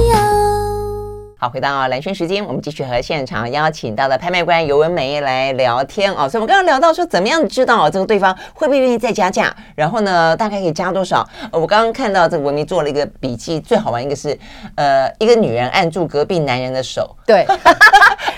[1.43, 6.30] 好，回到蓝轩时间，我们继续和现场邀请到的拍卖官尤文梅来聊天哦。
[6.30, 9.51] 所以，我们刚刚聊到说，怎么样知道这个对方会不会愿意再加价？
[9.73, 11.27] 然后呢，大概可以加多少？
[11.51, 14.38] 我刚刚看到这个文明做了一个笔记，最好玩一个是，
[14.75, 17.43] 呃，一个女人按住隔壁男人的手，对。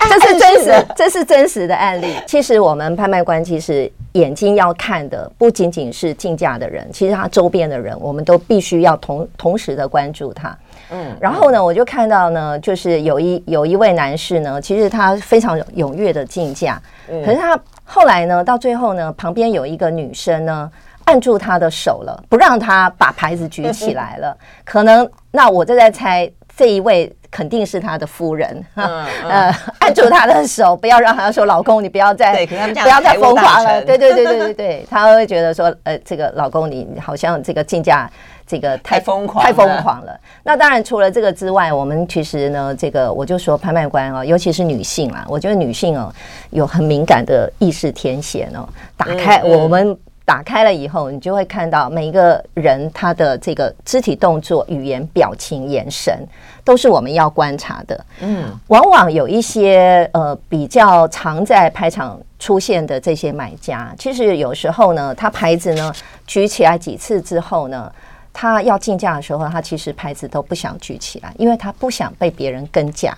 [0.08, 2.14] 这是真实，这是真实的案例。
[2.26, 10.56] 其实我们拍卖官其实眼睛要看的不仅仅是竞价的人，其实他周边的人，我们都必须要同同时的关注他。
[10.94, 20.70] 嗯，然后呢，我就看到呢，就是有一有一位男士呢，其实他非常踊跃的竞价，可是他后来呢，到最后呢，旁边有一个女生呢，
[21.04, 24.36] 按住他的手了，不让他把牌子举起来了。
[24.64, 27.14] 可能那我就在猜这一位。
[27.34, 38.08] 肯定是他的夫人，嗯嗯、 呃，按住他的手，不要让他说：“老公，你不要再不要再疯狂了。”对对对对对对，他会觉得说：“呃，这个老公，你好像这个竞价
[38.46, 46.12] 这个太疯狂，太疯狂了。”那当然，除了这个之外，我们其实呢，这个我就说，拍卖官哦，尤其是女性啊，我觉得女性哦，
[46.50, 49.96] 有很敏感的意识天线哦，打开、嗯嗯、我们。
[50.26, 56.18] 打开了以后，你就会看到每一个人他的这个肢体动作、语言、表情、眼神，
[56.64, 58.06] 都是我们要观察的。
[58.20, 65.92] 嗯，往往有一些呃比较常在拍场出现的这些买家，其实有时候呢，他牌子呢
[66.26, 67.92] 举起来几次之后呢，
[68.34, 73.16] 他要竞价的时候，他其实牌子都不想举起来，因为他不想被别人跟价，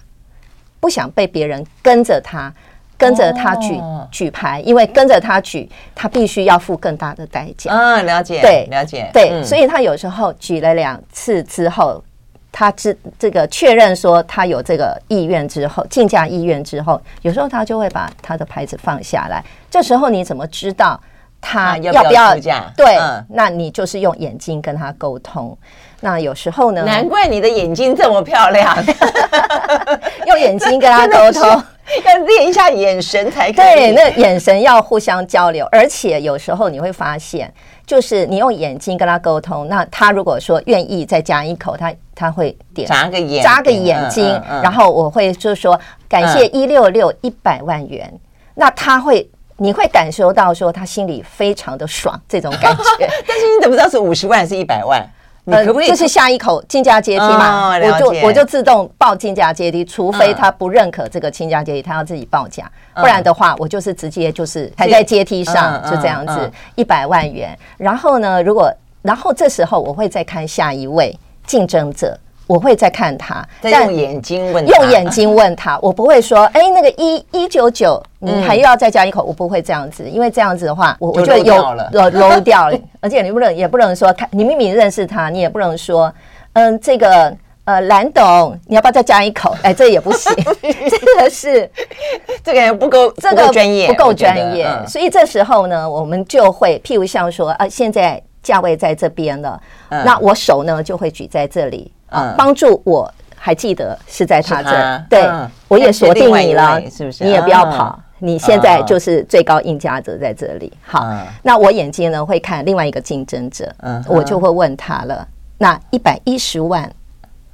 [0.79, 2.53] 不想被别人跟着他。
[2.99, 7.71] 跟着他举、哦、举牌，因为跟着他举，他必须要付更大的代价。
[7.71, 12.03] 嗯，了解，对，了解，对，嗯、所以他有时候举了两次之后，
[12.51, 19.45] 他知这个确认说他有这个意愿之后，竞价意愿之后，有时候他就会把他的牌子放下来。
[19.71, 20.99] 这时候你怎么知道
[21.47, 22.35] 他要不要？
[22.77, 25.57] 对，嗯、那你就是用眼睛跟他沟通。
[26.01, 26.83] 那有时候呢？
[26.83, 28.77] 难怪你的眼睛这么漂亮，
[30.27, 31.43] 用眼睛跟他沟通。
[32.05, 33.77] 要练一下眼神才可以。
[33.77, 37.53] 对，那眼神要互相交流，而且有时候你会发现，
[37.87, 48.21] 就是你用眼睛跟他沟通，那他如果说愿意再加一口，他他会点眨个眼，眨个眼睛，嗯嗯嗯、然后我会就是说感谢一六六一百万元，嗯、
[48.57, 52.83] 那他会你会感受到说他心里非常的爽这种感觉。
[53.27, 55.05] 但是你怎么知道是五十万还是一百万？
[55.45, 55.87] 你可不可以？
[55.87, 57.77] 这是下一口竞价阶梯嘛？
[57.77, 67.57] 我就我就自动报竞价阶梯，除非他不认可这个竞价阶梯，他要自己报价，不然的话，我就是直接就是还在阶梯上，就这样子一百万元。
[67.77, 72.19] 然后呢，如果然后这时候我会再看下一位竞争者。
[72.47, 86.13] 我会再看他，再用眼睛问，用眼睛问他， 我不会说，哎，那个一一九九，你还要再加一口，我不会这样子，因为这样子的话，我我就有漏漏掉了， 而且你不能也不能说，他你明明认识他，你也不能说，
[86.53, 89.57] 嗯，这个呃蓝董，你要不要再加一口？
[89.63, 90.33] 哎，这也不行，
[90.63, 91.71] 这个是。
[92.45, 101.93] 这个不够，这个专业不够专业，所以这时候呢，我们就会譬如像说，啊，现在价位在这边了，那我手呢就会举在这里。
[102.09, 105.29] 啊，帮助我还记得是在他这儿，对，
[105.69, 107.25] 我也锁定你了，是不是？
[107.25, 110.73] 你也不要跑，你现在就是最高应价者在这里。
[110.85, 111.07] 好，
[111.43, 113.73] 那我眼睛呢会看另外一个竞争者，
[114.09, 115.27] 我就会问他了。
[115.59, 116.91] 那一百一十万，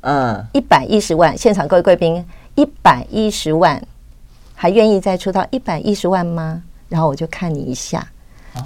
[0.00, 2.24] 嗯，一百一十万，现场各位贵宾，
[2.54, 3.80] 一百一十万，
[4.54, 6.62] 还愿意再出到一百一十万吗？
[6.88, 8.06] 然后我就看你一下。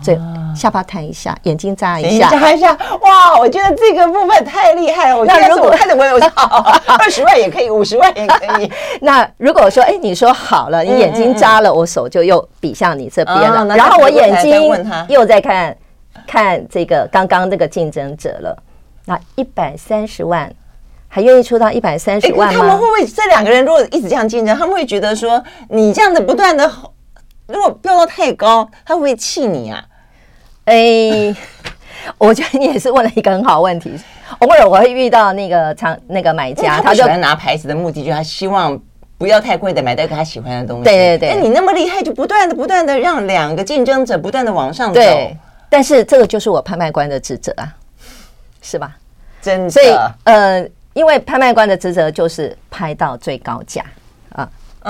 [0.03, 0.19] 这
[0.55, 3.39] 下巴抬一下，眼睛眨一下，眨一下，哇！
[3.39, 5.19] 我觉得这个部分太厉害了。
[5.19, 5.71] 我那如果
[6.99, 8.71] 二十万也可以，五十万也可以。
[9.01, 13.77] 那如果说，哎，你说好了，你眼睛眨了，我手就又比向你这边了。
[13.77, 14.69] 然后我眼睛
[15.09, 15.77] 又在看
[16.27, 18.57] 看这个刚刚这个竞争者了。
[19.05, 20.53] 那一百三十万，
[21.07, 22.61] 还愿意出到一百三十万吗？
[22.61, 26.69] 他们会不会这两个人如果一直这样竞争，他们会觉得说你这样子不断的。
[27.47, 29.85] 如果标到太高，他会不会气你啊？
[30.65, 31.37] 哎、欸，
[32.19, 33.97] 我觉得你也是问了一个很好问题。
[34.41, 38.77] 偶尔我会遇到那个长那个买家，他喜欢拿牌子的目的就是他希望
[39.17, 40.85] 不要太贵的买到一个他喜欢的东西。
[40.85, 44.95] 对对对，那你那么厉害，就不断的不断的让两个竞争者不断的往上走。
[44.95, 45.37] 对，
[45.71, 47.73] 但是这个就是我拍卖官的职责啊，
[48.61, 48.97] 是吧？
[49.41, 49.71] 真的。
[49.71, 49.95] 所以
[50.25, 53.85] 呃，因为拍卖官的职责就是拍到最高价。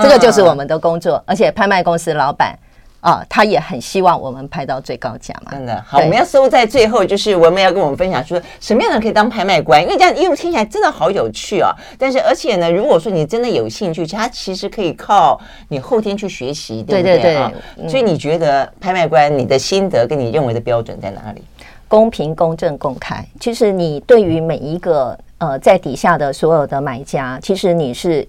[0.01, 2.57] 这个就是我们的工作，而且拍卖公司老板
[2.99, 5.51] 啊，他也很希望我们拍到最高价嘛。
[5.51, 9.81] 真的好，我们要收在最后，就是我们要跟我们分享说，什么样的可以当拍卖官？
[9.81, 11.71] 因为这样一路听起来真的好有趣啊！
[11.97, 15.39] 但是而且呢，如果说你真的有兴趣，它其实可以靠
[15.69, 17.19] 你后天去学习，对不对？
[17.19, 17.87] 对对对。
[17.87, 21.43] 所以你觉得拍卖官你的心得跟你认为的标准在哪里？
[21.87, 23.25] 公平、公正、公开。
[23.39, 28.27] 其实你对于每一个呃在底下的所有的买家，其实你是。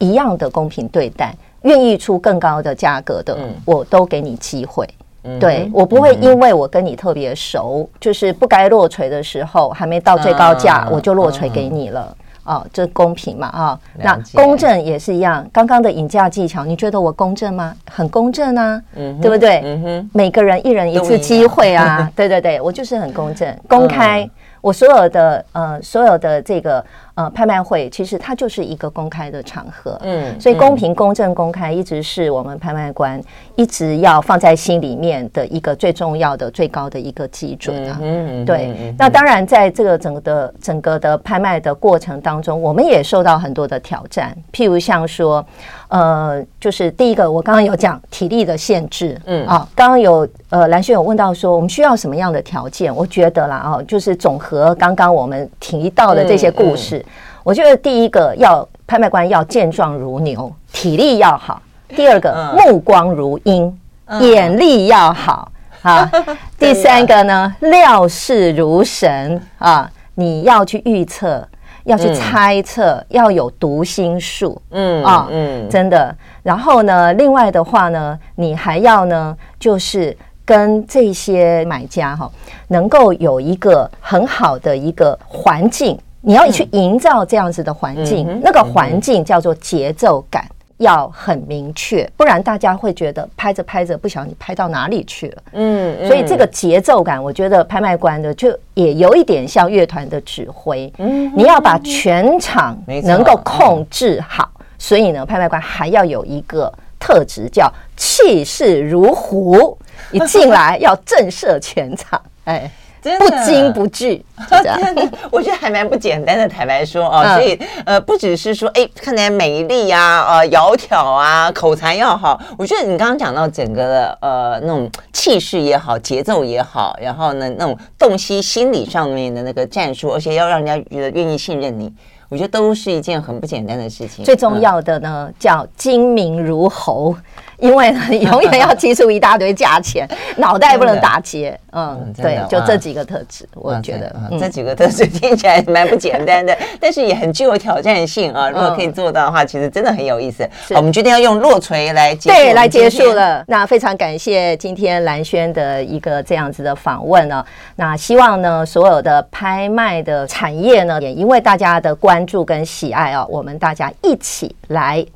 [0.00, 1.32] 一样的公平对待，
[1.62, 4.84] 愿意出更高的价格的，嗯、我都给你机会。
[5.22, 12.16] 嗯、对我不会因为我跟你特别熟，嗯、就是不该落锤的时候，还没到最高价，啊、我就落锤给你了。
[12.46, 13.48] 嗯、哦，这公平嘛？
[13.48, 15.46] 啊、哦，那公正也是一样。
[15.52, 17.76] 刚刚的引价技巧，你觉得我公正吗？
[17.90, 19.60] 很公正啊，嗯、对不对？
[19.62, 24.22] 嗯、哼每个人一人一次机会啊， 对对对，我就是很公正、公开。
[24.24, 24.30] 嗯、
[24.60, 26.84] 我所有的呃，所有的这个。
[27.16, 33.20] 呃，拍卖会其实它就是一个公开的场合，嗯，所以公平、公正、公开一直是我们拍卖官
[33.56, 37.98] 一直要放在心里面的一个最重要的、最高的一个基准啊。
[38.00, 38.94] 嗯，对。
[38.96, 45.44] 那当然，在这个整个的整个的拍卖的过程当中，我们也受到很多的挑战，譬如像说，
[45.90, 49.44] 呃，就是第一个，我刚刚有讲体力的限制，嗯。
[49.46, 52.94] 啊，刚刚有呃兰萱有问到说，我们需要什么样的条件？
[52.94, 57.04] 我觉得啦，啊，就是总和刚刚我们提到的这些故事。
[57.42, 61.60] 我觉得第一个要拍卖官要健壮如牛，体力要好；
[61.96, 63.76] 第二个目光如鹰，
[64.20, 65.50] 眼力要好。
[65.82, 66.08] 啊；
[66.58, 69.40] 第三个呢，料事如神。
[69.58, 71.42] 啊，你要去预测，
[71.84, 76.14] 要去猜测，要有读心术，嗯啊，嗯，真的。
[76.42, 82.30] 然后呢，另外的话呢，你还要呢，就是跟这些买家哈，
[82.68, 85.98] 能够有一个很好的一个环境。
[86.22, 95.42] 你要去营造这样子的环境，嗯、那个环境叫做节奏感，嗯、要很明确，不然大家会觉得拍着拍着不晓得你拍到哪里去了。
[95.52, 100.90] 嗯，嗯，所以这个节奏感，我觉得拍卖官的就也有一点像乐团的指挥。
[100.98, 109.76] 嗯，你要把全场能够控制好，嗯、所以呢，拍卖官还要有一个特质叫气势如虎，
[110.10, 112.20] 一进来要震慑全场。
[112.44, 112.70] 哎。
[113.02, 116.48] 真的不惊不惧， 真的，我觉得还蛮不简单的。
[116.48, 122.40] 坦白说哦，所以呃，不只是说哎，看起来美丽啊，呃，窈窕啊，口才要好。
[122.58, 131.92] 我觉得你刚刚讲到整个的呃那种气势也好，节奏也好，然后呢那种洞悉心理上面的那个战术，而且要让人家觉得愿意信任你。
[132.28, 134.24] 我觉得都是一件很不简单的事情。
[134.24, 137.12] 最重要的呢，嗯、叫精明如猴。
[137.60, 141.58] 因为呢，你永远要提出一大堆价钱， 脑袋不能打结。
[141.72, 148.50] 嗯，对，就这几个特质，我觉得这几个特质听起来蛮不简单的， 但是也很具有挑战性啊。
[148.50, 150.48] 如果可以做到的话，其实真的很有意思。
[150.70, 153.44] 我们决定要用落锤来结束，对，来结束了。
[153.46, 157.44] 那非常感谢今天兰轩的一个这样子的访问呢。
[157.76, 165.06] 那希望呢，所有的拍卖的产业呢，也因为大家的关注跟喜爱啊，我们大家一起来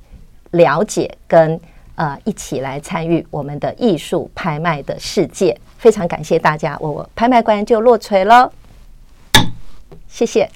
[0.53, 1.59] 了解跟。
[1.97, 8.53] 呃，一起来参与我们的艺术拍卖的世界，非常感谢大家，我拍卖官就落锤了，
[10.09, 10.49] 谢谢。